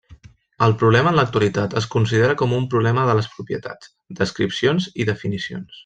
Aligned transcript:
El 0.67 0.71
problema 0.83 1.11
en 1.11 1.19
l'actualitat 1.19 1.75
es 1.83 1.87
considera 1.97 2.37
com 2.41 2.57
un 2.61 2.65
problema 2.73 3.05
de 3.11 3.17
les 3.21 3.29
propietats, 3.35 3.93
descripcions 4.23 4.93
i 5.05 5.09
definicions. 5.13 5.79